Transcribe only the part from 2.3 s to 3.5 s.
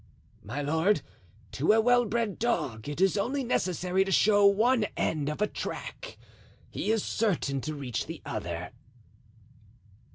dog it is only